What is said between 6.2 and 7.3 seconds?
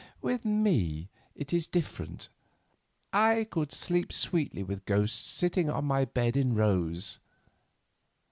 in rows."